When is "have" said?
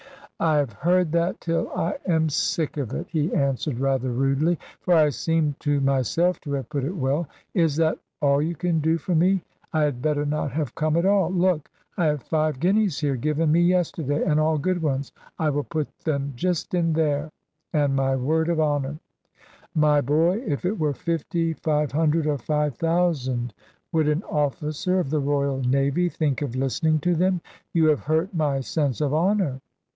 0.57-0.73, 6.53-6.69, 10.53-10.73, 12.05-12.23, 27.89-27.99